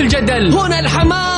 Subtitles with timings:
[0.00, 0.52] الجدل.
[0.52, 1.37] هنا الحماس.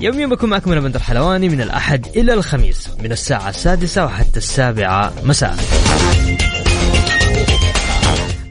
[0.00, 4.36] يوم يوم بكون معكم أنا بندر حلواني من الأحد إلى الخميس من الساعة السادسة وحتى
[4.36, 5.56] السابعة مساء.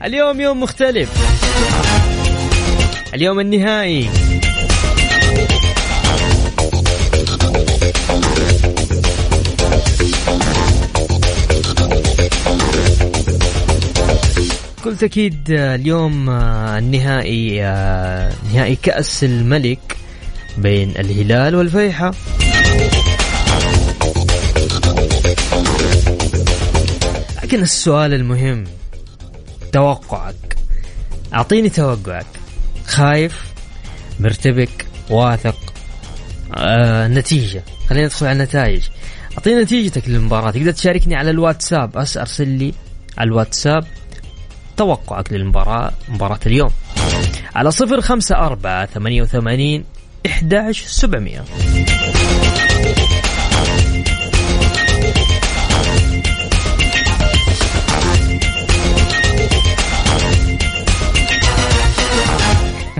[0.03, 1.09] اليوم يوم مختلف.
[3.13, 4.09] اليوم النهائي.
[14.77, 19.98] بكل تأكيد اليوم آه، النهائي آه، نهائي كأس الملك.
[20.61, 22.11] بين الهلال والفيحة.
[27.43, 28.63] لكن السؤال المهم
[29.71, 30.57] توقعك.
[31.33, 32.25] أعطيني توقعك.
[32.87, 33.53] خايف
[34.19, 35.73] مرتبك واثق
[36.55, 37.63] آه نتيجة.
[37.89, 38.83] خلينا ندخل على النتائج.
[39.33, 40.51] أعطيني نتيجتك للمباراة.
[40.51, 41.97] تقدر تشاركني على الواتساب.
[41.97, 42.73] أس أرسل لي
[43.17, 43.85] على الواتساب
[44.77, 46.71] توقعك للمباراة مباراة اليوم.
[47.55, 49.83] على صفر خمسة أربعة ثمانية وثمانين
[50.25, 51.43] إحداش سبعمية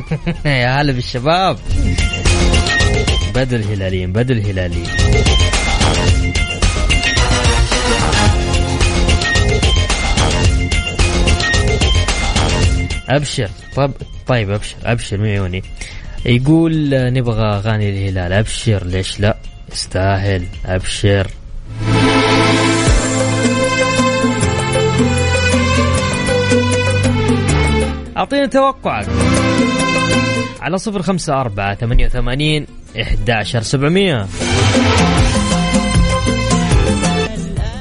[0.46, 1.58] يا هلا بالشباب.
[3.36, 4.88] بدوا الهلاليين بدوا الهلاليين.
[13.10, 13.50] أبشر.
[13.76, 13.92] طب
[14.28, 14.76] طيب أبشر.
[14.84, 15.64] أبشر من عيوني
[16.26, 19.38] يقول نبغى أغاني الهلال أبشر ليش لا؟
[19.72, 21.28] يستاهل أبشر.
[28.18, 29.08] اعطينا توقعك.
[30.62, 32.68] على صفر خمسة أربعة ثمانية وثمانين
[33.02, 34.28] إحداشر سبعمية.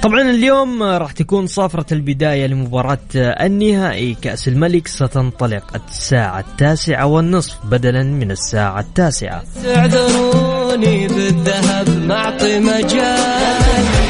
[0.03, 4.17] طبعا اليوم راح تكون صافرة البداية لمباراة النهائي.
[4.23, 9.43] كأس الملك ستنطلق الساعة التاسعة والنصف بدلا من الساعة التاسعة.
[9.67, 14.08] اعذروني بالذهب معطي مجال.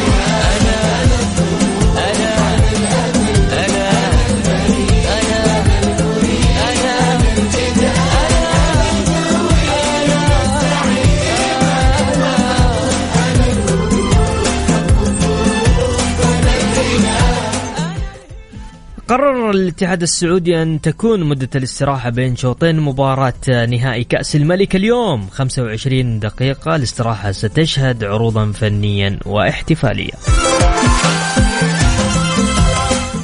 [19.08, 25.28] قرر الاتحاد السعودي أن تكون مدة الاستراحة بين شوطين مباراة نهائي كأس الملك اليوم.
[25.30, 30.12] 25 دقيقة الاستراحة ستشهد عروضا فنيا واحتفالية.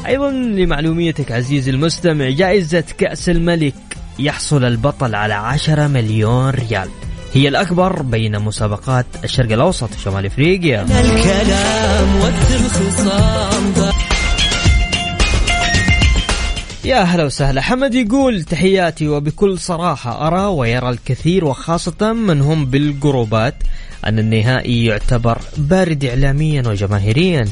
[0.06, 3.74] أيضا لمعلوميتك عزيزي المستمع جائزة كأس الملك
[4.18, 6.88] يحصل البطل على 10 مليون ريال.
[7.32, 10.82] هي الأكبر بين مسابقات الشرق الأوسط وشمال إفريقيا.
[10.82, 13.74] الكلام وقت الخصام
[16.84, 17.60] يا هلا وسهلا.
[17.60, 23.54] حمد يقول تحياتي وبكل صراحة أرى ويرى الكثير وخاصة من هم بالجروبات
[24.06, 27.48] أن النهائي يعتبر بارد إعلاميا وجماهيريا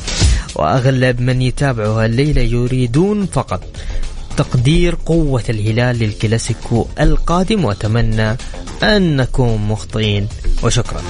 [0.54, 3.64] وأغلب من يتابعه الليلة يريدون فقط
[4.36, 8.36] تقدير قوة الهلال للكلاسيكو القادم وأتمنى
[8.82, 10.28] أن نكون مخطئين.
[10.62, 11.02] وشكرا.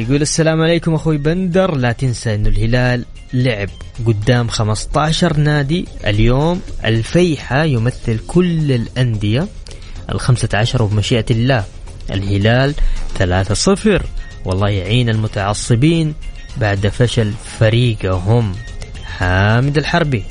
[0.00, 3.68] يقول السلام عليكم أخوي بندر لا تنسى إنه الهلال لعب
[4.06, 5.86] قدام 15 نادي.
[6.06, 9.48] اليوم الفيحة يمثل كل الأندية
[10.12, 11.64] الخمسة عشر وبمشيئة الله.
[12.10, 12.74] الهلال
[13.18, 14.02] 3-0
[14.44, 16.14] والله يعين المتعصبين
[16.56, 18.52] بعد فشل فريقهم.
[19.04, 20.24] حامد الحربي.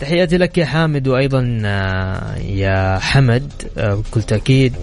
[0.00, 4.74] تحياتي لك يا حامد وأيضا آه، يا حمد آه، بكل تأكيد.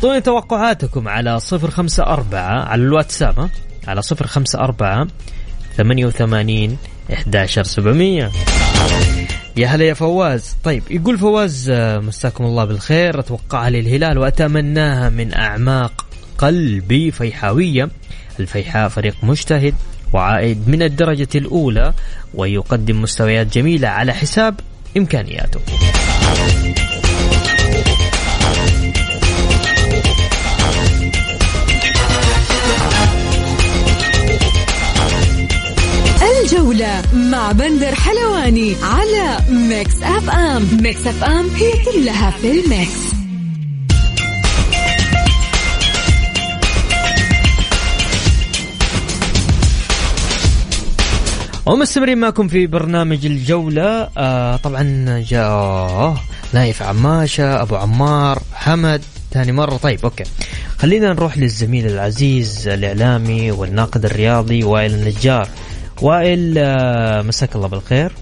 [0.00, 3.50] أعطوني توقعاتكم على صفر خمسة أربعة على الواتساب؟
[3.88, 5.06] على صفر خمسة أربعة
[5.76, 6.78] ثمانية وثمانين
[7.12, 8.30] إحداشر سبعمية.
[9.56, 10.56] يا هلا يا فواز.
[10.64, 13.20] طيب يقول فواز آه، مساكم الله بالخير.
[13.20, 16.06] أتوقعها للهلال وأتمناها من أعماق
[16.38, 17.88] قلبي فيحاوية.
[18.40, 19.74] الفيحاء فريق مجتهد.
[20.12, 21.94] وعائد من الدرجة الأولى
[22.34, 24.60] ويقدم مستويات جميلة على حساب
[24.96, 25.60] إمكانياته.
[36.42, 40.68] الجولة مع بندر حلواني على Mix FM.
[40.82, 43.09] Mix FM هي كلها في ال mix.
[51.70, 54.08] ومستمرين معكم في برنامج الجولة.
[54.18, 54.82] آه طبعا
[55.28, 56.16] جاء
[56.54, 59.02] نايف عماشة أبو عمار حمد.
[59.32, 59.76] ثاني مرة.
[59.76, 60.24] طيب okay.
[60.78, 65.48] خلينا نروح للزميل العزيز الإعلامي والناقد الرياضي وائل النجار.
[66.02, 68.12] وائل آه مساك الله بالخير.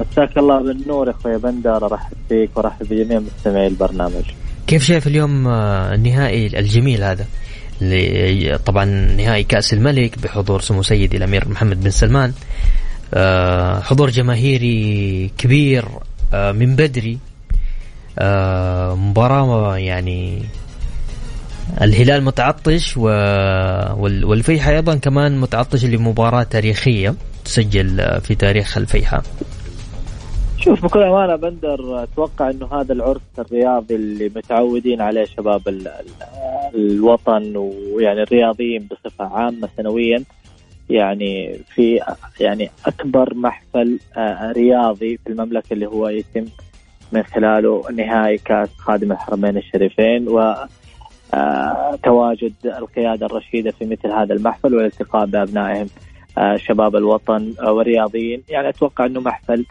[0.00, 1.86] مساك الله بالنور أخوي بندر.
[1.86, 4.24] أرحب فيك وأرحب بجميع مستمعي البرنامج.
[4.66, 7.26] كيف شايف اليوم آه النهائي الجميل هذا؟
[8.66, 8.84] طبعا
[9.16, 12.32] نهائي كأس الملك بحضور سمو سيدي الأمير محمد بن سلمان
[13.14, 15.84] آه حضور جماهيري كبير
[16.34, 17.18] آه من بدري
[18.18, 20.42] آه مباراة يعني
[21.80, 22.96] الهلال متعطش.
[22.96, 27.14] والفيحة أيضا كمان متعطش لمباراة تاريخية
[27.44, 29.22] تسجل في تاريخ الفيحة
[30.60, 36.06] شوف بكل أمانة بندر أتوقع إنه هذا العرس الرياضي اللي متعودين عليه شباب ال ال
[36.74, 40.24] الوطن ويعني الرياضيين بصفة عامة سنويا
[40.90, 42.00] يعني في
[42.40, 46.44] يعني أكبر محفل آه، رياضي في المملكة اللي هو يتم
[47.12, 50.54] من خلاله نهائي كأس خادم الحرمين الشريفين و
[51.34, 55.86] آه، تواجد القيادة الرشيدة في مثل هذا المحفل والالتقاء بأبنائهم
[56.38, 59.64] آه، شباب الوطن والرياضيين يعني أتوقع إنه محفل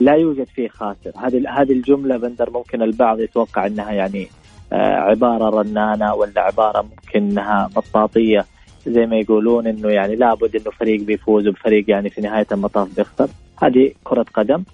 [0.00, 1.12] لا يوجد فيه خاسر.
[1.16, 4.28] هذه هذه الجملة بندر ممكن البعض يتوقع إنها يعني
[4.72, 8.46] آه، عبارة رنانة ولا عبارة ممكن إنها مطاطيه
[8.86, 13.28] زي ما يقولون إنه يعني لابد إنه فريق بيفوز وبفريق يعني في نهاية المطاف بيخسر.
[13.62, 14.64] هذه كرة قدم.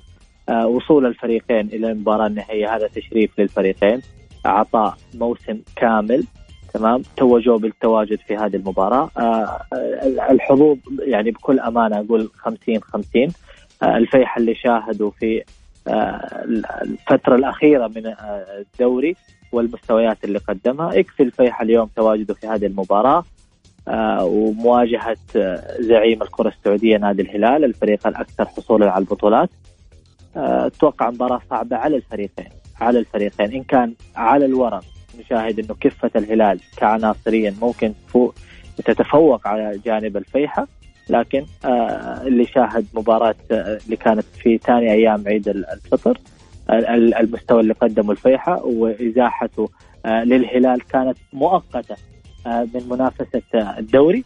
[0.49, 4.03] آه، وصول الفريقين إلى المباراة النهائية هذا تشريف للفريقين.
[4.45, 6.25] عطاء موسم كامل.
[6.75, 9.11] تمام؟ توجوا بالتواجد في هذه المباراة.
[9.19, 9.61] آه،
[10.31, 13.31] الحظوظ يعني بكل أمانة أقول 50 50 آه،
[13.83, 15.45] الفيحة اللي شاهدوا في
[15.89, 16.45] آه،
[16.83, 19.17] الفترة الأخيرة من آه، الدوري
[19.53, 20.95] والمستويات اللي قدمها.
[20.95, 23.25] يكفي الفيحة اليوم تواجده في هذه المباراة
[24.23, 25.17] ومواجهة
[25.79, 29.51] زعيم الكرة السعودية نادي الهلال الفريق الأكثر حصولا على البطولات.
[30.37, 32.49] أتوقع مباراة صعبة على الفريقين
[32.81, 33.53] على الفريقين.
[33.53, 34.85] إن كان على الورق
[35.21, 37.93] نشاهد أنه كفة الهلال كعناصريا ممكن
[38.85, 40.67] تتفوق على جانب الفيحة.
[41.11, 46.19] لكن آه، اللي شاهد مباراة آه، اللي كانت في ثاني أيام عيد الفطر
[47.21, 49.69] المستوى اللي قدمه الفيحة وإزاحته
[50.07, 51.97] آه، للهلال كانت مؤقتة
[52.47, 54.25] من منافسة الدوري.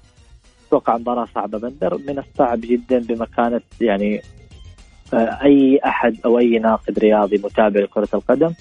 [0.68, 4.20] أتوقع مباراة صعبة بندر من الصعب جدا بمكانة يعني
[5.14, 8.52] أي أحد أو أي ناقد رياضي متابع لكرة القدم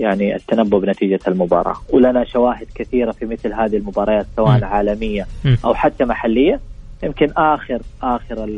[0.00, 1.76] يعني التنبؤ بنتيجة المباراة.
[1.92, 5.26] ولنا شواهد كثيرة في مثل هذه المباريات سواء عالمية
[5.64, 6.60] أو حتى محلية.
[7.02, 8.48] يمكن اخر آخر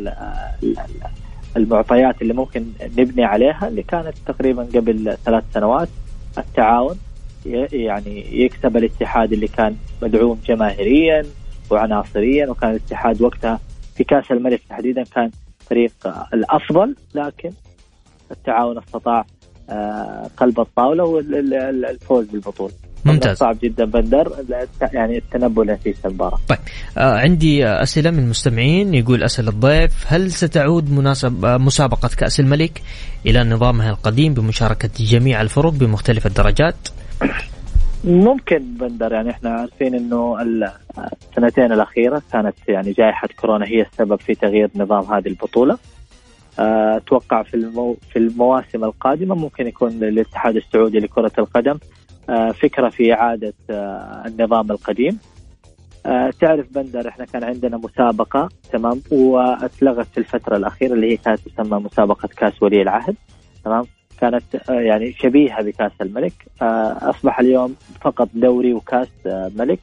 [1.56, 2.66] المعطيات اللي ممكن
[2.98, 5.88] نبني عليها اللي كانت تقريبا قبل ثلاث سنوات
[6.38, 6.96] التعاون
[7.72, 11.26] يعني يكسب الاتحاد اللي كان مدعوم جماهيريا
[11.70, 13.60] وعناصريا وكان الاتحاد وقتها
[13.96, 15.30] في كأس الملك تحديدا كان
[15.60, 15.92] فريق
[16.34, 17.50] الأفضل لكن
[18.30, 19.24] التعاون استطاع
[19.70, 22.72] آه، قلب الطاولة والفوز بالبطولة.
[23.04, 24.32] ممتاز صعب جدا بندر
[24.92, 26.38] يعني التنبؤ نتيجه المباراه.
[26.48, 26.58] طيب
[26.98, 32.82] آه عندي أسئلة من المستمعين يقول أسأل الضيف هل ستعود مناسب آه، مسابقة كأس الملك
[33.26, 36.88] إلى نظامها القديم بمشاركة جميع الفرق بمختلف الدرجات؟
[38.04, 44.34] ممكن بندر يعني إحنا عارفين إنه السنتين الأخيرة كانت يعني جائحة كورونا هي السبب في
[44.34, 45.78] تغيير نظام هذه البطولة.
[46.58, 51.78] آه، أتوقع في المو في المواسم القادمة ممكن يكون للاتحاد السعودي لكرة القدم آه،
[52.52, 55.18] فكرة في إعادة آه، النظام القديم.
[56.06, 61.40] آه، تعرف بندر إحنا كان عندنا مسابقة تمام؟ وأتلغت في الفترة الأخيرة اللي هي كانت
[61.48, 63.16] تسمى مسابقة كاس ولي العهد
[63.64, 63.84] تمام؟
[64.20, 66.32] كانت يعني شبيهة بكاس الملك.
[67.02, 69.08] أصبح اليوم فقط دوري وكاس
[69.56, 69.80] ملك.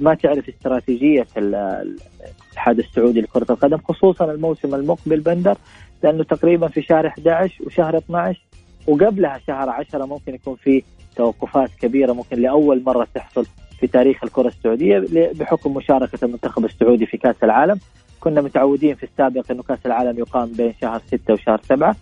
[0.00, 5.56] ما تعرف استراتيجية الاتحاد السعودي لكرة القدم خصوصا الموسم المقبل بندر
[6.02, 8.40] لأنه تقريبا في شهر 11 وشهر 12
[8.86, 10.82] وقبلها شهر 10 ممكن يكون في
[11.16, 13.46] توقفات كبيرة ممكن لأول مرة تحصل
[13.80, 17.80] في تاريخ الكرة السعودية بحكم مشاركة المنتخب السعودي في كأس العالم.
[18.20, 21.96] كنا متعودين في السابق إنه كأس العالم يقام بين شهر ستة وشهر سبعة.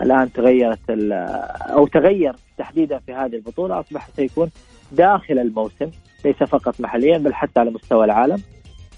[0.00, 0.78] الآن تغيرت
[1.60, 4.50] أو تغير تحديدا في هذه البطولة أصبح سيكون
[4.92, 5.90] داخل الموسم
[6.24, 8.42] ليس فقط محليا بل حتى على مستوى العالم.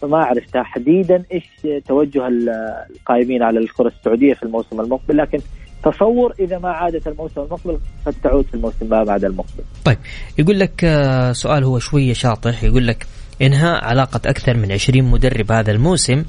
[0.00, 5.38] فما أعرف تحديدا إيش توجه القائمين على الكرة السعودية في الموسم المقبل لكن
[5.84, 9.64] تصور إذا ما عادت الموسم المقبل قد تعود في الموسم ما بعد المقبل.
[9.84, 9.98] طيب
[10.38, 13.06] يقول لك آه، سؤال هو شوية شاطح يقول لك
[13.42, 16.24] إنهاء علاقة أكثر من 20 مدرب هذا الموسم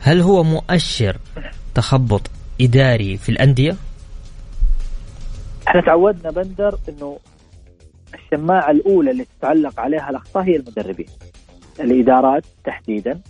[0.00, 1.16] هل هو مؤشر
[1.74, 3.76] تخبط إداري في الأندية؟
[5.68, 7.18] إحنا تعودنا بندر إنه
[8.14, 11.06] الشماعة الأولى اللي تتعلق عليها الأخطاء هي المدربين.
[11.80, 13.20] الإدارات تحديدا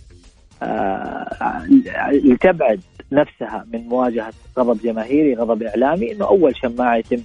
[0.63, 1.65] آه
[2.11, 7.21] لتبعد نفسها من مواجهة غضب جماهيري غضب إعلامي إنه أول شماعة يتم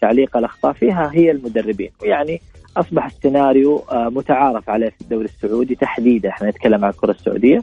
[0.00, 1.90] تعليق الأخطاء فيها هي المدربين.
[2.02, 2.40] ويعني
[2.76, 6.28] أصبح السيناريو آه متعارف عليه في الدوري السعودي تحديدا.
[6.28, 7.62] إحنا نتكلم عن الكرة السعودية.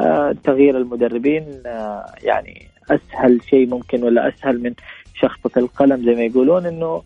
[0.00, 4.74] آه تغيير المدربين آه يعني أسهل شيء ممكن ولا أسهل من
[5.14, 7.02] شخصة القلم زي ما يقولون إنه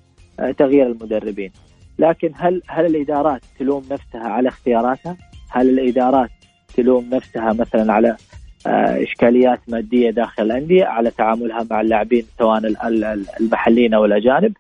[0.59, 1.53] تغيير المدربين.
[1.99, 5.17] لكن هل هل الإدارات تلوم نفسها على اختياراتها؟
[5.51, 6.31] هل الإدارات
[6.77, 8.17] تلوم نفسها مثلا على
[8.67, 12.61] إشكاليات مادية داخل الأندية على تعاملها مع اللاعبين سواء
[13.41, 14.53] المحليين أو الأجانب.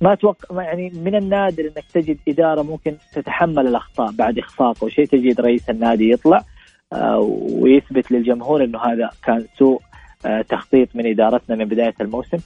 [0.00, 5.06] ما أتوقع يعني من النادر إنك تجد إدارة ممكن تتحمل الأخطاء بعد إخفاق أو شيء
[5.06, 6.44] تجد رئيس النادي يطلع
[6.92, 7.18] آه،
[7.52, 9.80] ويثبت للجمهور إنه هذا كان سوء
[10.26, 12.38] آه، تخطيط من إدارتنا من بداية الموسم.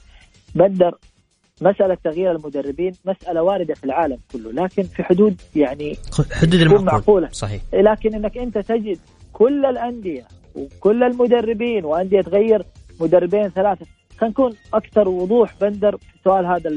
[0.55, 0.95] بدر
[1.61, 5.97] مسألة تغيير المدربين مسألة واردة في العالم كله لكن في حدود يعني
[6.31, 6.85] حدود المعقول.
[6.85, 7.29] معقولة.
[7.31, 7.61] صحيح.
[7.73, 8.99] لكن إنك أنت تجد
[9.33, 10.23] كل الأندية
[10.55, 12.63] وكل المدربين وأندية تغير
[12.99, 13.85] مدربين ثلاثة.
[14.17, 16.69] خلينا نكون أكثر وضوح بندر في سؤال هذا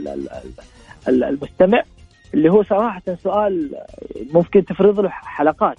[1.08, 1.82] المستمع
[2.34, 3.70] اللي هو صراحة سؤال
[4.32, 5.78] ممكن تفرض له حلقات.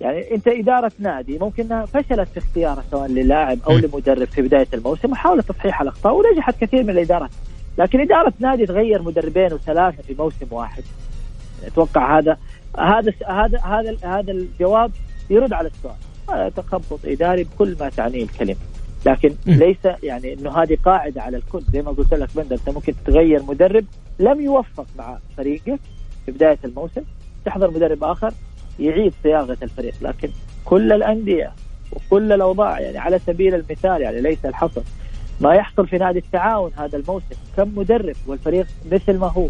[0.00, 4.66] يعني أنت إدارة نادي ممكن إنها فشلت في اختياره سواء للاعب أو لمدرب في بداية
[4.74, 7.30] الموسم وحاولت تصحيح الأخطاء ونجحت كثير من الادارات
[7.78, 10.82] لكن إدارة نادي تغير مدربين وثلاثة في موسم واحد.
[11.66, 12.36] أتوقع هذا
[12.78, 14.90] هذا هذا هذا هذا الجواب
[15.30, 16.07] يرد على السؤال.
[16.56, 18.56] تخبط إداري بكل ما تعنيه الكلمة.
[19.06, 19.34] لكن.
[19.46, 21.62] ليس يعني إنه هذه قاعدة على الكل.
[21.72, 23.84] زي ما قلت لك بندر أنت ممكن تغير مدرب
[24.18, 25.80] لم يوفق مع فريقك
[26.26, 27.02] في بداية الموسم.
[27.44, 28.32] تحضر مدرب آخر
[28.80, 29.94] يعيد صياغة الفريق.
[30.02, 30.28] لكن
[30.64, 31.52] كل الأندية
[31.92, 34.82] وكل الأوضاع يعني على سبيل المثال يعني ليس الحصر
[35.40, 39.48] ما يحصل في نادي التعاون هذا الموسم كم مدرب والفريق مثل ما هو.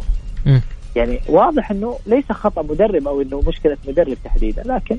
[0.97, 4.99] يعني واضح إنه ليس خطأ مدرب أو إنه مشكلة مدرب تحديدا لكن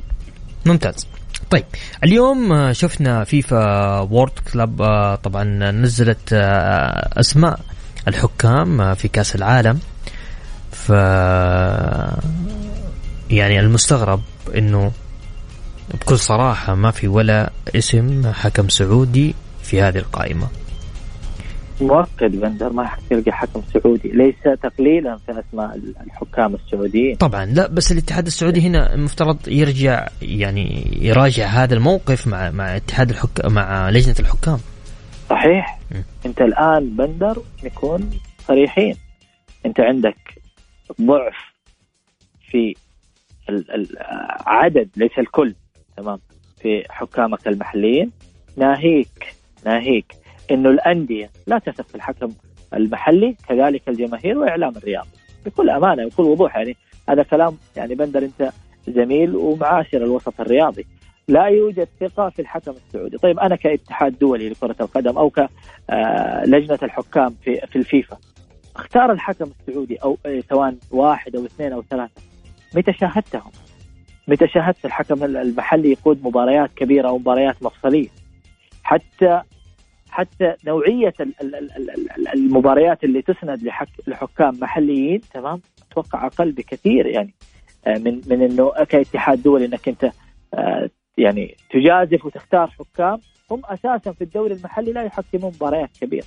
[0.66, 1.08] ممتاز.
[1.50, 1.66] طيب
[2.04, 7.60] اليوم آه، شفنا فيفا وورد كلاب آه، طبعا نزلت آه، أسماء
[8.08, 9.80] الحكام في كأس العالم.
[10.72, 10.90] ف
[13.30, 14.22] يعني المستغرب
[14.56, 14.92] إنه
[15.94, 20.48] بكل صراحة ما في ولا اسم حكم سعودي في هذه القائمة.
[21.82, 27.16] مؤكد بندر ما حتلقى حكم سعودي ليس تقليلا في أسماء الحكام السعوديين.
[27.16, 33.10] طبعا لا بس الاتحاد السعودي هنا المفترض يرجع يعني يراجع هذا الموقف مع مع اتحاد
[33.10, 34.60] الحكام مع لجنة الحكام.
[35.30, 35.80] صحيح.
[35.92, 35.96] م.
[36.26, 38.10] أنت الآن بندر نكون
[38.48, 38.96] صريحين.
[39.66, 40.42] أنت عندك
[41.02, 41.36] ضعف
[42.52, 42.76] في
[43.50, 45.56] العدد ليس الكل
[45.98, 46.20] تمام
[46.62, 48.12] في حكامك المحليين.
[48.58, 50.14] ناهيك ناهيك.
[50.52, 52.30] إنه الأندية لا تثق في الحكم
[52.74, 55.10] المحلي كذلك الجماهير وإعلام الرياضي
[55.46, 56.76] بكل أمانة بكل وضوح يعني
[57.10, 58.52] هذا كلام يعني بندر أنت
[58.88, 60.86] زميل ومعاشر الوسط الرياضي
[61.28, 67.36] لا يوجد ثقة في الحكم السعودي، طيب أنا كاتحاد دولي لكرة القدم أو كلجنه الحكام
[67.44, 68.18] في في الفيفا
[68.76, 70.18] أختار الحكم السعودي أو
[70.50, 72.22] سواء واحد أو اثنين أو ثلاثة
[72.76, 73.52] متى شاهدتهم؟
[74.28, 78.08] متى شاهدت الحكم المحلي يقود مباريات كبيرة أو مباريات مفصلية؟
[78.84, 79.42] حتى
[80.10, 81.14] حتى نوعية
[82.34, 83.70] المباريات اللي تسند
[84.08, 85.62] لحكام محليين تمام؟
[85.92, 87.34] أتوقع أقل بكثير يعني.
[87.88, 90.12] آه، من من إنه كاتحاد دولي إنك أنت
[90.54, 93.20] آه، يعني تجازف وتختار حكام.
[93.52, 96.26] هم أساسا في الدوري المحلي لا يحكمون مباريات كبيرة.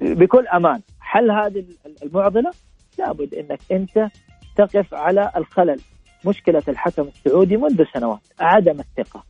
[0.00, 1.64] بكل أمان حل هذه
[2.02, 2.50] المعضلة؟
[2.98, 4.08] لابد إنك أنت
[4.56, 5.80] تقف على الخلل.
[6.26, 9.24] مشكلة الحكم السعودي منذ سنوات عدم الثقة.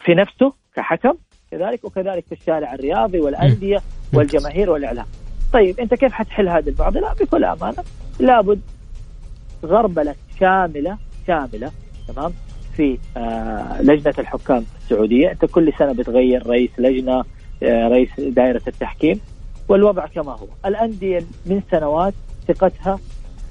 [0.00, 1.14] في نفسه كحكم
[1.50, 3.78] كذلك وكذلك في الشارع الرياضي والأندية
[4.14, 5.06] والجماهير والإعلام.
[5.52, 7.84] طيب أنت كيف حتحل هذه المعضله؟ بكل أمانة
[8.20, 8.60] لابد
[9.64, 11.70] غربلة شاملة شاملة
[12.08, 12.32] تمام
[12.76, 17.24] في آه لجنة الحكام السعودية، أنت كل سنة بتغير رئيس لجنة
[17.62, 19.20] آه رئيس دائرة التحكيم
[19.68, 22.14] والوضع كما هو، الأندية من سنوات
[22.48, 22.98] ثقتها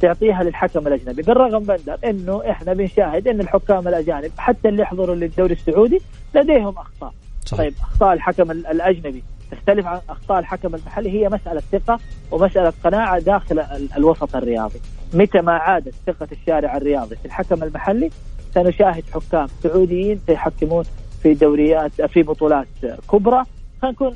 [0.02, 5.54] تعطيها للحكم الاجنبي بالرغم بندر إنه إحنا بنشاهد إن الحكام الأجانب حتى اللي يحضروا للدوري
[5.54, 6.00] السعودي
[6.36, 7.14] لديهم أخطاء
[7.50, 7.62] صحيح.
[7.62, 9.24] طيب أخطاء الحكم ال- الأجنبي.
[9.52, 11.10] تختلف عن أخطاء الحكم المحلي.
[11.12, 12.00] هي مسألة ثقة
[12.32, 14.80] ومسألة قناعة داخل ال- الوسط الرياضي.
[15.14, 18.10] متى ما عادت ثقة الشارع الرياضي في الحكم المحلي
[18.54, 20.84] سنشاهد حكام سعوديين سيحكمون
[21.24, 22.68] في دوريات في بطولات
[23.12, 23.44] كبرى.
[23.82, 24.16] خلينا نكون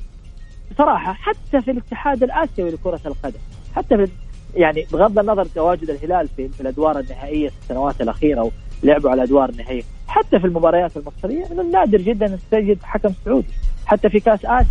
[0.71, 3.39] بصراحة حتى في الاتحاد الآسيوي لكرة القدم
[3.75, 4.07] حتى في
[4.55, 8.51] يعني بغض النظر تواجد الهلال في, في الأدوار النهائية في السنوات الأخيرة
[8.83, 9.83] ولعبوا على الأدوار النهائية.
[10.13, 13.47] حتى في المباريات المصرية من النادر جدا أن تجد حكم سعودي.
[13.85, 14.67] حتى في كأس آسيا.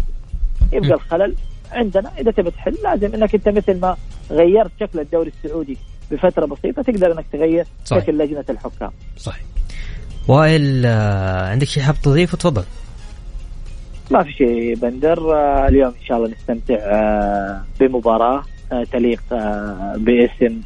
[0.73, 1.35] يبقى الخلل
[1.73, 2.11] عندنا.
[2.19, 3.97] إذا تبي تحل لازم إنك أنت مثل ما
[4.31, 5.77] غيرت شكل الدوري السعودي
[6.11, 8.03] بفترة بسيطة تقدر إنك تغير صحيح.
[8.03, 8.91] شكل لجنة الحكام.
[9.17, 9.45] صحيح.
[10.29, 12.65] وائل آه، عندك شيء حاب تضيفه تفضل.
[14.11, 15.35] ما في شيء بندر.
[15.35, 18.43] آه، اليوم إن شاء الله نستمتع آه، بمباراة
[18.93, 19.23] تليق
[19.97, 20.61] باسم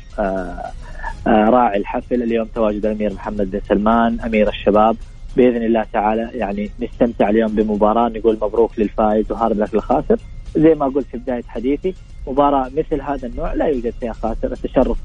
[1.26, 4.96] راعي الحفل اليوم تواجد الأمير محمد بن سلمان أمير الشباب.
[5.36, 10.16] بإذن الله تعالى يعني نستمتع اليوم بمباراة نقول مبروك للفائز وهارد لك الخاسر.
[10.56, 11.94] زي ما قلت في بداية حديثي
[12.26, 14.52] مباراة مثل هذا النوع لا يوجد فيها خاسر.
[14.52, 14.98] التشرف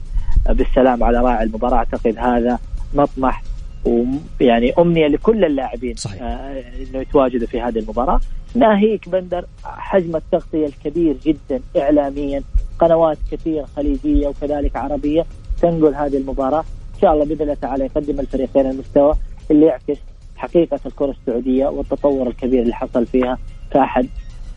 [0.49, 2.59] بالسلام على راعي المباراة أعتقد هذا
[2.93, 3.43] مطمح
[3.85, 6.21] ويعني أمنية لكل اللاعبين صحيح.
[6.21, 8.19] آه، إنه يتواجدوا في هذه المباراة.
[8.55, 12.41] ناهيك بندر حجم التغطية الكبير جدا اعلاميا
[12.79, 15.25] قنوات كثيرة خليجية وكذلك عربية.
[15.61, 16.63] تنقل هذه المباراة.
[16.95, 19.13] إن شاء الله بإذن الله تعالى يقدم الفريقين المستوى
[19.51, 19.97] اللي يعكس
[20.37, 23.37] حقيقة الكرة السعودية والتطور الكبير اللي حصل فيها
[23.71, 24.07] كأحد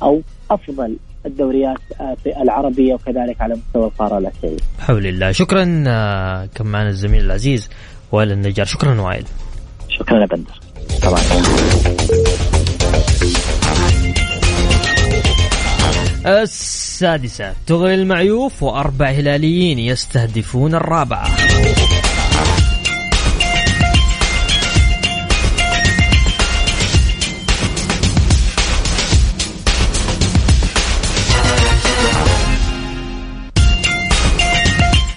[0.02, 0.20] أو
[0.50, 0.96] أفضل
[1.26, 1.78] الدوريات
[2.22, 4.56] في العربية وكذلك على مستوى القارة الأسيوية.
[4.78, 5.32] حول الله.
[5.32, 7.70] شكرا آه، كان معنا الزميل العزيز
[8.12, 8.66] وائل النجار.
[8.66, 9.24] شكرا وائل.
[9.88, 10.60] شكرا يا بندر.
[11.02, 11.20] طبعا.
[16.26, 17.52] السادسة.
[17.66, 21.28] تغري المعيوف وأربع هلاليين يستهدفون الرابعة.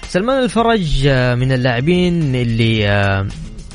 [0.09, 3.27] سلمان الفرج آه، من اللاعبين اللي آه،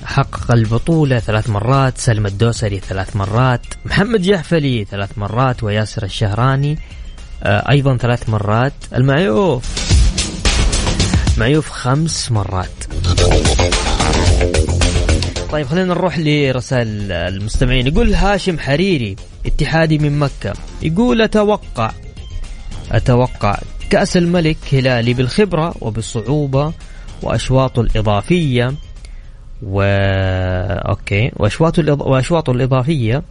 [0.05, 6.79] حقق البطولة ثلاث مرات سلم الدوسري ثلاث مرات محمد جحفلي ثلاث مرات وياسر الشهراني
[7.43, 8.73] آه، أيضا ثلاث مرات.
[8.95, 9.65] المعيوف.
[11.39, 12.85] معيوف خمس مرات.
[15.53, 17.87] طيب خلينا نروح لرسائل المستمعين.
[17.87, 20.53] يقول هاشم حريري اتحادي من مكة.
[20.83, 21.93] يقول أتوقع
[22.93, 23.59] أتوقع
[23.91, 26.73] كأس الملك هلالي بالخبرة وبالصعوبة
[27.23, 28.75] وأشواطه الإضافية
[29.63, 29.83] و
[30.89, 32.01] أوكي وأشواطه الإض...
[32.01, 33.23] وأشواطه الإضافية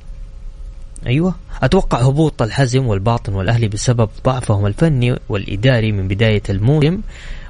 [1.08, 1.36] أيوة.
[1.64, 7.02] أتوقع هبوط الحزم والباطن والأهلي بسبب ضعفهم الفني والإداري من بداية الموسم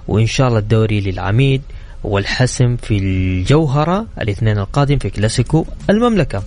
[0.07, 1.61] وإن شاء الله الدوري للعميد
[2.03, 6.43] والحسم في الجوهرة الاثنين القادم في كلاسيكو المملكة.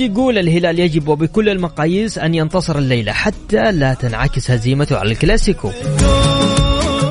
[0.00, 5.70] حمد يقول الهلال يجب وبكل المقاييس أن ينتصر الليلة حتى لا تنعكس هزيمته على الكلاسيكو.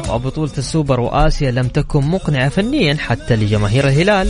[0.10, 4.30] وبطولة السوبر وآسيا لم تكن مقنعة فنيا حتى لجماهير الهلال.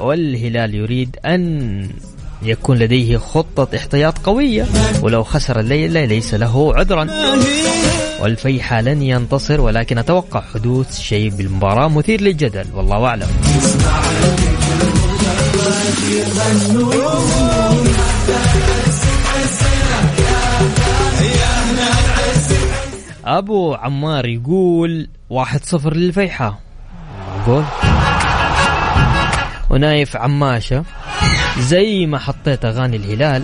[0.00, 1.88] والهلال يريد أن
[2.42, 4.66] يكون لديه خطة احتياط قوية
[5.02, 7.08] ولو خسر الليلة ليس له عذرا.
[8.20, 13.28] والفيحة لن ينتصر ولكن أتوقع حدوث شيء بالمباراة مثير للجدل والله أعلم.
[23.24, 26.58] أبو عمار يقول واحد صفر للفيحة.
[27.38, 27.64] معقول
[29.70, 30.84] ونايف عماشة.
[31.58, 33.42] زي ما حطيت أغاني الهلال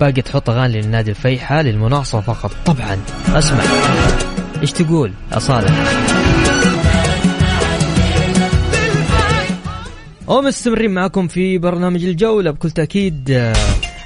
[0.00, 2.50] باقي تحط أغاني للنادي الفيحة للمناصفة فقط.
[2.66, 3.64] طبعا أسمع.
[4.62, 5.72] إيش تقول أصالح
[10.30, 12.50] ومستمرين معكم في برنامج الجولة.
[12.50, 13.54] بكل تأكيد آه،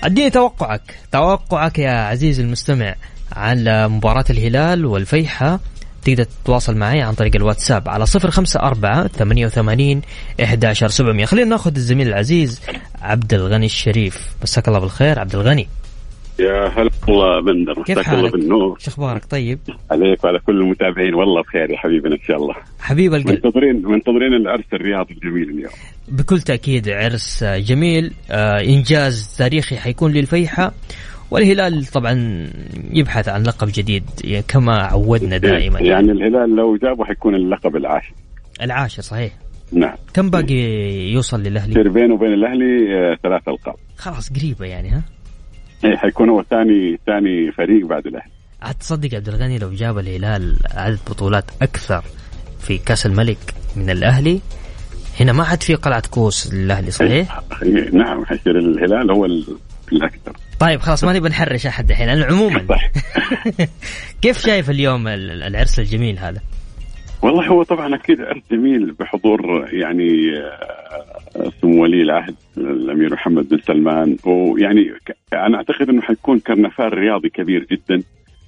[0.05, 0.99] أديني توقعك.
[1.13, 2.95] توقعك يا عزيزي المستمع
[3.33, 5.61] على مباراة الهلال والفيحة.
[6.05, 10.03] تقدر تتواصل معي عن طريق الواتساب على صفر خمسة أربعة ثمانية وثمانين
[10.43, 11.25] إحداشر سبعمية.
[11.25, 12.61] خلينا ناخذ الزميل العزيز
[13.03, 14.19] عبد الغني الشريف.
[14.43, 15.69] مساك الله بالخير عبد الغني.
[16.39, 17.83] يا هلا والله بندر.
[17.83, 18.79] كيف حالك؟ بالنور.
[18.79, 19.59] شو أخبارك؟ طيب؟
[19.91, 21.15] عليك وعلى كل المتابعين.
[21.15, 22.55] والله بخير يا حبيبنا إن شاء الله.
[22.81, 23.45] حبيب القلب.
[23.45, 25.73] منتظرين منتظرين العرس الرياضي الجميل اليوم.
[26.09, 28.13] بكل تأكيد عرس جميل.
[28.31, 30.73] آه، إنجاز تاريخي حيكون للفيحة.
[31.31, 32.47] والهلال طبعا
[32.93, 35.81] يبحث عن لقب جديد يعني كما عودنا دائما.
[35.81, 38.13] يعني الهلال لو جابه حيكون اللقب العاشر.
[38.63, 39.33] العاشر صحيح.
[39.73, 39.95] نعم.
[40.15, 40.55] كم باقي
[41.13, 43.75] يوصل للأهلي؟ بينه وبين الأهلي آه، ثلاث القاب.
[43.97, 45.03] خلاص قريبة يعني ها؟
[45.85, 48.31] إيه حيكون هو ثاني ثاني فريق بعد الأهلي.
[48.63, 52.05] عاد تصدق عبد الغني لو جاب الهلال عدد بطولات أكثر
[52.61, 53.39] في كأس الملك
[53.77, 54.41] من الأهلي.
[55.21, 59.57] هنا ما عاد في قلعة كوس للأهلي صحيح؟ إيه، نعم حيصير الهلال هو ال-
[59.93, 60.33] الأكثر.
[60.61, 62.67] طيب خلاص ما نبي نحرش أحد الحين أنا عموما.
[62.69, 62.91] صح
[64.23, 66.41] كيف شايف اليوم ال- العرس الجميل هذا؟
[67.25, 73.59] والله هو طبعا أكيد عرس جميل بحضور يعني آه، سمو ولي العهد الأمير محمد بن
[73.59, 74.93] سلمان ويعني
[75.33, 78.03] أنا أعتقد إنه حيكون كرنفال رياضي كبير جدا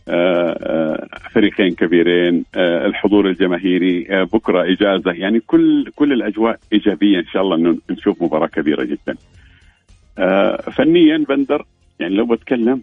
[0.09, 7.43] آه، آه، فريقين كبيرين الحضور الجماهيري بكرة إجازة يعني كل كل الأجواء إيجابية إن شاء
[7.43, 9.17] الله إنه نشوف مباراة كبيرة جدا.
[10.73, 11.65] فنيا بندر
[12.01, 12.83] يعني لو بتكلم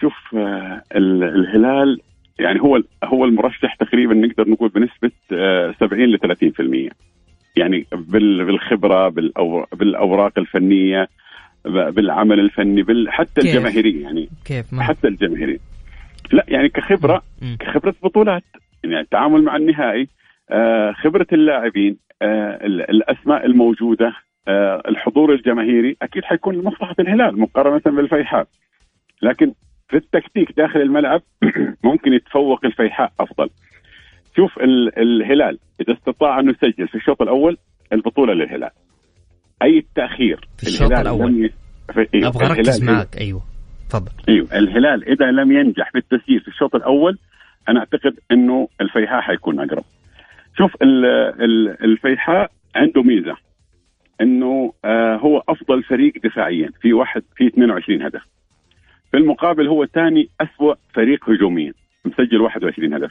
[0.00, 2.00] شوف ال- الهلال
[2.38, 6.90] يعني هو هو المرشح تقريبا نقدر نقول بنسبة آه، 70 ل 30%
[7.56, 9.08] يعني بال- بالخبرة
[9.72, 11.08] بالأوراق الفنية
[11.64, 14.28] بالعمل الفني بال حتى كيف؟ الجماهيري يعني.
[14.44, 15.58] كيف؟ ما حتى الجماهيري
[16.32, 17.22] لا يعني كخبرة.
[17.60, 18.42] كخبرة بطولات.
[18.84, 20.08] يعني التعامل مع النهائي
[20.50, 24.12] آه، خبرة اللاعبين آه، ال- الأسماء الموجودة
[24.48, 28.46] آه، الحضور الجماهيري أكيد حيكون لمصلحة الهلال مقارنة بالفيحاء.
[29.22, 29.52] لكن
[29.88, 31.22] في التكتيك داخل الملعب
[31.84, 33.50] ممكن يتفوق الفيحاء أفضل.
[34.36, 37.56] شوف ال- الهلال إذا استطاع انه يسجل في الشوط الأول
[37.92, 38.70] البطولة للهلال.
[39.62, 41.50] أي تاخير في الشوط ي...
[41.92, 42.08] في...
[42.14, 43.16] إيوه، أبغى أركز معك.
[43.16, 43.42] أيوه
[43.90, 44.12] تفضل.
[44.28, 47.18] إيوه الهلال إذا لم ينجح في التسجيل في الشوط الأول
[47.68, 49.84] أنا أعتقد إنه الفيحاء حيكون أقرب.
[50.58, 51.04] شوف ال-
[51.44, 53.36] ال- الفيحاء عنده ميزة.
[54.20, 56.70] إنه آه هو أفضل فريق دفاعيا.
[56.80, 58.22] في واحد في 22 هدف.
[59.14, 61.72] في المقابل هو ثاني اسوء فريق هجوميا
[62.04, 63.10] مسجل 21 هدف.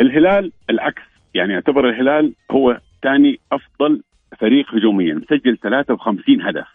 [0.00, 1.02] الهلال العكس
[1.34, 4.02] يعني يعتبر الهلال هو ثاني أفضل
[4.38, 6.66] فريق هجوميا مسجل 53 هدف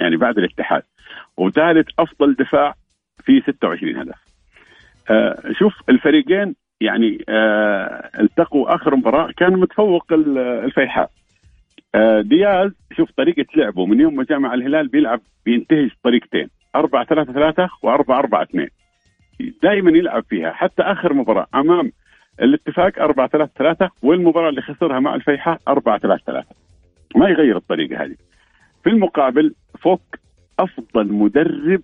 [0.00, 0.82] يعني بعد الاتحاد
[1.36, 2.74] وثالث أفضل دفاع
[3.24, 4.14] في 26 هدف.
[5.10, 11.10] آه شوف الفريقين يعني آه التقوا آخر مباراة كان متفوق ال- الفيحاء.
[11.94, 17.04] آه دياز شوف طريقة لعبه من يوم ما جاء مع الهلال بيلعب بينتهج طريقتين 4
[17.04, 18.68] 3 3 و 4 4 2
[19.62, 21.92] دائما يلعب فيها حتى آخر مباراة أمام
[22.42, 26.46] الاتفاق 4 3 3 والمباراة اللي خسرها مع الفيحاء 4 3 3
[27.16, 28.16] ما يغير الطريقة هذه.
[28.84, 30.02] في المقابل فوق
[30.58, 31.82] أفضل مدرب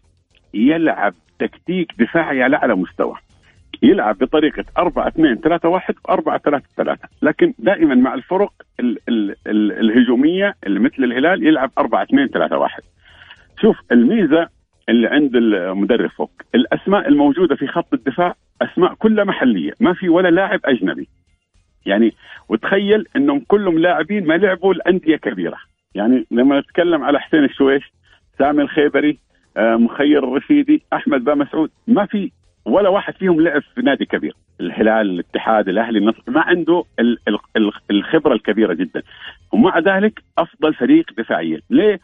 [0.55, 3.15] يلعب تكتيك دفاعي على أعلى مستوى.
[3.83, 8.99] يلعب بطريقة 4 2 3 1 و 4 3 3 لكن دائما مع الفرق ال
[9.09, 12.83] ال ال الهجومية اللي مثل الهلال يلعب 4 2 3 1
[13.61, 14.49] شوف الميزة
[14.89, 16.31] اللي عند المدرب فوق.
[16.55, 21.09] الأسماء الموجودة في خط الدفاع أسماء كلها محلية ما في ولا لاعب أجنبي.
[21.87, 22.13] يعني
[22.49, 25.57] وتخيل إنهم كلهم لاعبين ما لعبوا الانديه كبيرة.
[25.95, 27.93] يعني لما نتكلم على حسين الشويش
[28.39, 29.19] سامي الخيبري
[29.57, 32.31] آه، مخير الرشيدي أحمد با مسعود ما في
[32.65, 34.35] ولا واحد فيهم لعب في نادي كبير.
[34.61, 39.03] الهلال الاتحاد الأهلي النصر ما عنده ال- ال- ال- الخبرة الكبيرة جدا.
[39.53, 41.61] ومع ذلك أفضل فريق دفاعيا.
[41.71, 42.01] ليه؟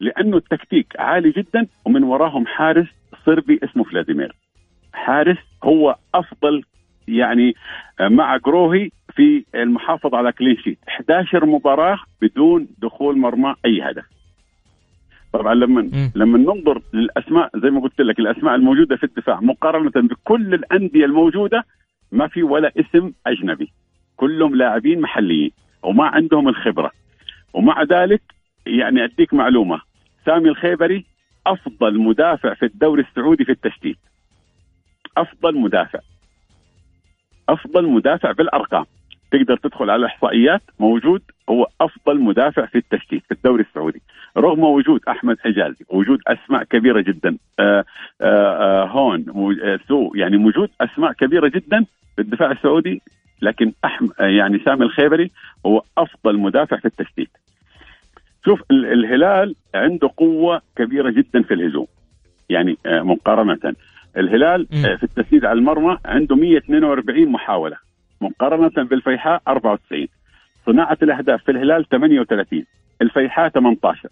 [0.00, 2.86] لأنه التكتيك عالي جدا ومن وراهم حارس
[3.26, 4.34] صربي اسمه فلاديمير.
[4.92, 6.62] حارس هو أفضل
[7.08, 7.54] يعني
[8.00, 14.04] آه، مع جروهي في المحافظة على كلين شيت 11 مباراة بدون دخول مرمى أي هدف.
[15.32, 15.80] طبعا لما.
[16.14, 21.64] لما ننظر للأسماء زي ما قلت لك الأسماء الموجودة في الدفاع مقارنة بكل الأندية الموجودة
[22.12, 23.72] ما في ولا اسم أجنبي.
[24.16, 25.50] كلهم لاعبين محليين
[25.82, 26.90] وما عندهم الخبرة.
[27.52, 28.22] ومع ذلك
[28.66, 29.80] يعني أديك معلومة.
[30.28, 31.04] سامي الخيبري
[31.46, 33.98] أفضل مدافع في الدوري السعودي في التشتيت
[35.16, 35.98] أفضل مدافع.
[37.48, 38.84] أفضل مدافع بالارقام
[39.32, 44.02] تقدر تدخل على الاحصائيات موجود هو أفضل مدافع في التشتيت في الدوري السعودي.
[44.36, 47.84] رغم وجود أحمد حجازي وجود أسماء كبيرة جدا آآ
[48.20, 51.84] آآ هون مو- آه، سو يعني وجود أسماء كبيرة جدا
[52.16, 53.02] في الدفاع السعودي
[53.42, 55.30] لكن أحم يعني سامي الخيبري
[55.66, 57.30] هو أفضل مدافع في التشتيت
[58.44, 61.86] شوف ال- الهلال عنده قوة كبيرة جدا في الهجوم.
[62.50, 63.74] يعني آه، مقارنة.
[64.16, 64.86] الهلال مم.
[64.86, 67.76] آه، في التسديد على المرمى عنده 142 محاولة.
[68.20, 70.06] مقارنة بالفيحاء 94
[70.66, 72.64] صناعة الأهداف في الهلال 38
[73.02, 74.08] الفيحاء 18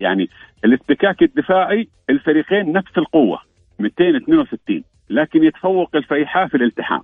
[0.00, 0.28] يعني
[0.64, 3.40] الافتكاك الدفاعي الفريقين نفس القوة
[3.78, 7.00] 262 لكن يتفوق الفيحاء في الالتحام.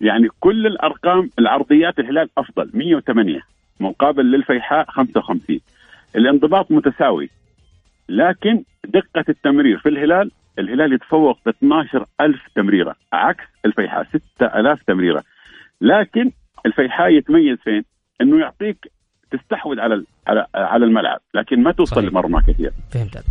[0.00, 3.40] يعني كل الأرقام العرضيات الهلال أفضل 108
[3.80, 5.60] مقابل للفيحاء 55
[6.16, 7.30] الانضباط متساوي
[8.08, 14.06] لكن دقة التمرير في الهلال الهلال يتفوق ب 12 ألف تمريرة عكس الفيحاء
[14.36, 15.24] 6000 تمريرة
[15.80, 16.30] لكن
[16.66, 17.84] الفيحاء يتميز فين؟
[18.20, 18.92] إنه يعطيك
[19.30, 22.06] تستحوذ على على على الملعب لكن ما توصل.
[22.06, 23.24] لمرمى كثير فهمت.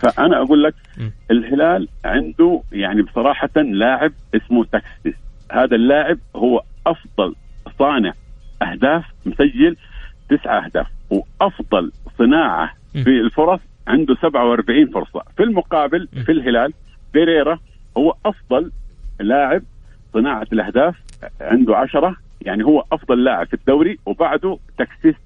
[0.00, 1.08] فأنا أقول لك م.
[1.30, 5.14] الهلال عنده يعني بصراحة لاعب اسمه تاكسيس
[5.52, 7.34] هذا اللاعب هو أفضل
[7.78, 8.12] صانع
[8.62, 9.76] أهداف مسجل
[10.30, 10.86] تسعة أهداف.
[11.10, 12.70] وأفضل صناعة.
[12.92, 15.22] في الفرص عنده 47 فرصة.
[15.36, 16.08] في المقابل.
[16.26, 16.72] في الهلال
[17.14, 17.58] بيريرا
[17.98, 18.70] هو أفضل
[19.20, 19.62] لاعب
[20.12, 20.94] صناعة الأهداف
[21.40, 22.16] عنده عشرة.
[22.42, 24.58] يعني هو أفضل لاعب في الدوري وبعده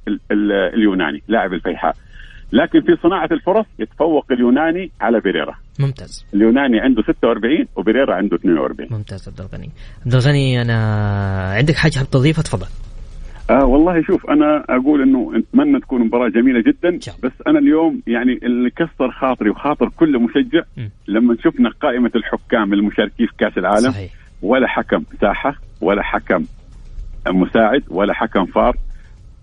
[0.08, 1.96] ال- اليوناني لاعب الفيحاء.
[2.52, 5.54] لكن في صناعة الفرص يتفوق اليوناني على بيريرا.
[5.80, 6.26] ممتاز.
[6.34, 9.70] اليوناني عنده 46 وبيريرا عنده 42 ممتاز عبد الغني.
[10.06, 10.76] عبد الغني أنا
[11.58, 12.66] عندك حاجة تضيفها؟ تفضل.
[13.50, 16.98] آه والله شوف أنا أقول إنه نتمنى تكون مباراة جميلة جدا.
[17.22, 20.62] بس أنا اليوم يعني اللي كسر خاطري وخاطر كل مشجع.
[21.08, 24.10] لما شفنا قائمة الحكام المشاركين في كأس العالم صحيح
[24.42, 26.44] ولا حكم ساحة ولا حكم
[27.28, 28.76] مساعد ولا حكم فار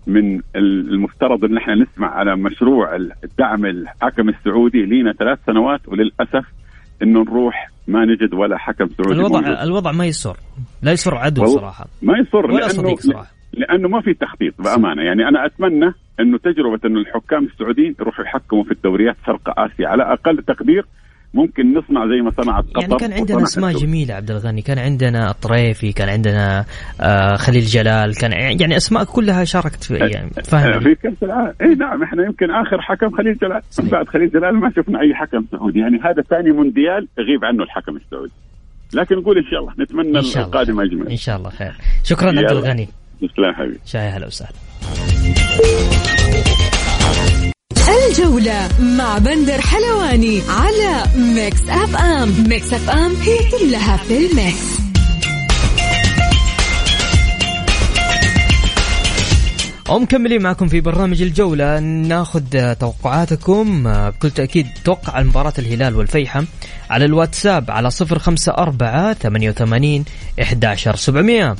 [0.06, 6.46] من المفترض إن إحنا نسمع على مشروع الدعم الحكم السعودي لينا ثلاث سنوات وللأسف
[7.02, 9.44] إنه نروح ما نجد ولا حكم سعودي موجود.
[9.44, 10.36] الوضع الوضع ما يسر
[10.82, 15.02] لا يسر عدو صراحة ما يصر ولا صديق صراحة لأنه ما في تخطيط بأمانة.
[15.02, 19.88] يعني أنا أتمنى أنه تجربة انه الحكام السعوديين يروحوا يحكموا في الدوريات شرق آسيا.
[19.88, 20.84] على أقل تقدير
[21.34, 23.72] ممكن نصنع زي ما صنعت قطر يعني كان عندنا أسماء.
[23.72, 24.62] جميلة عبد الغني.
[24.62, 26.64] كان عندنا الطريفي كان عندنا
[27.00, 28.14] آه خليل جلال.
[28.14, 31.54] كان يعني أسماء كلها شاركت في يعني فاهم في كأس العالم.
[31.62, 33.62] اي نعم إحنا يمكن آخر حكم خليل جلال.
[33.70, 33.90] صحيح.
[33.90, 35.78] بعد خليل جلال ما شفنا أي حكم سعودي.
[35.78, 38.32] يعني هذا ثاني مونديال يغيب عنه الحكم السعودي.
[38.94, 41.72] لكن نقول إن شاء الله نتمنى إن شاء الله القادم إن اجمل شاء الله خير.
[42.04, 42.50] شكرا عبد.
[42.50, 42.88] الغني.
[43.20, 43.78] تسلم حبيبي.
[43.86, 44.52] شاي هلا وسهلا.
[48.08, 54.78] الجولة مع بندر حلواني على Mix FM Mix FM هي كلها في ال mix.
[59.88, 61.78] ومكملين معكم في برنامج الجولة.
[61.80, 63.82] ناخذ توقعاتكم.
[64.10, 66.44] بكل تأكيد توقع مباراة الهلال والفيحة
[66.90, 70.04] على الواتساب على صفر خمسة أربعة ثمانية وثمانين
[70.42, 71.56] إحداشر سبعمية.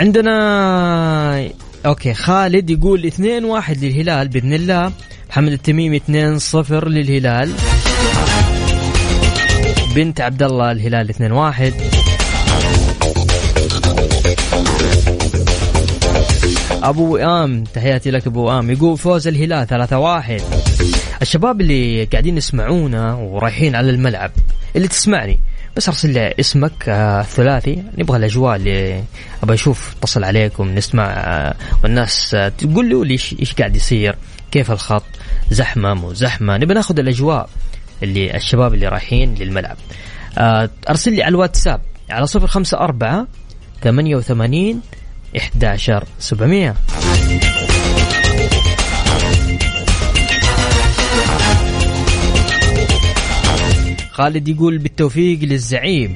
[0.00, 1.48] عندنا
[1.86, 4.92] أوكي خالد يقول 2 1 للهلال بإذن الله.
[5.30, 7.52] محمد التميمي 2 0 للهلال.
[9.94, 11.74] بنت عبد الله الهلال 2 1
[16.82, 18.70] أبو وئام تحياتي لك أبو وئام.
[18.70, 20.42] يقول فوز الهلال 3 1
[21.22, 24.30] الشباب اللي قاعدين يسمعونا ورايحين على الملعب
[24.76, 25.38] اللي تسمعني
[25.76, 29.02] بس أرسل لي اسمك آه ثلاثي نبغى الأجواء اللي
[29.42, 34.16] أبغى أشوف اتصل عليكم نسمع آه والناس آه تقول له إيش إيش قاعد يصير
[34.50, 35.04] كيف الخط
[35.50, 36.56] زحمة مو زحمة.
[36.56, 37.48] نبغى ناخذ الأجواء.
[38.02, 39.76] اللي الشباب اللي رايحين للملعب.
[40.38, 41.80] آه أرسل لي على الواتساب
[42.10, 43.26] على صفر خمسة أربعة
[43.82, 44.80] ثمانية وثمانين
[45.36, 46.74] إحداشر سبعمية.
[54.10, 56.14] خالد يقول بالتوفيق للزعيم.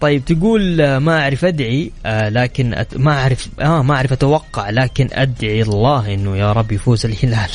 [0.00, 2.96] طيب تقول آه، ما أعرف أدعي آه، لكن أت...
[2.96, 7.50] ما أعرف آه ما أعرف أتوقع لكن أدعي الله إنه يا رب يفوز الهلال.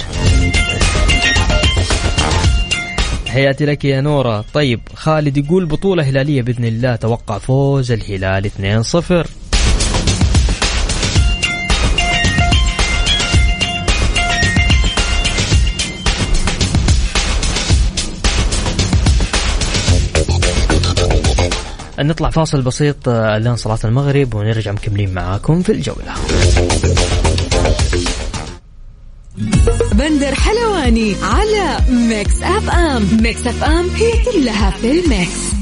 [3.33, 4.45] حياتي لك يا نورة.
[4.53, 6.95] طيب خالد يقول بطولة هلالية بإذن الله.
[6.95, 9.27] توقع فوز الهلال 2-0
[21.99, 26.13] نطلع فاصل بسيط آه، لين صلاة المغرب ونرجع مكملين معاكم في الجولة.
[29.93, 33.07] بندر حلواني على Mix FM.
[33.21, 35.53] Mix FM هي كلها في ال mix.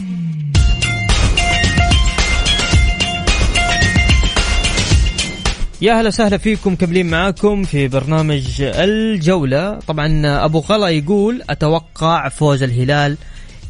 [5.82, 9.80] يا هلا وسهلا فيكم مكملين معاكم في برنامج الجولة.
[9.88, 13.17] طبعا أبو غلا يقول أتوقع فوز الهلال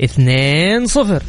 [0.04, 1.22] 2-0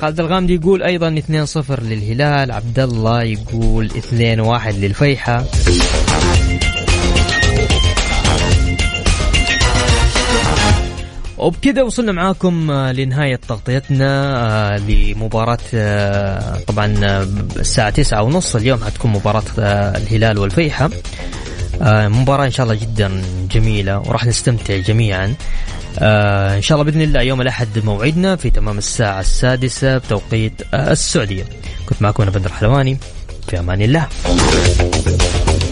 [0.00, 5.44] خالد الغامدي يقول أيضا 2-0 للهلال عبد الله يقول 2-1 للفيحة.
[11.38, 14.36] وبكذا وصلنا معاكم آه، لنهاية تغطيتنا
[14.74, 16.94] آه، لمباراة آه، طبعا
[17.56, 19.42] الساعة تسعة ونص اليوم حتكون مباراة
[19.96, 20.90] الهلال والفيحة.
[21.80, 25.34] مباراة إن شاء الله جدا جميلة وراح نستمتع جميعا.
[25.98, 30.92] آه، إن شاء الله بإذن الله يوم الأحد موعدنا في تمام الساعة السادسة بتوقيت آه،
[30.92, 31.44] السعودية.
[31.86, 32.98] كنت معكم أنا بدر حلواني
[33.48, 34.08] في أمان الله.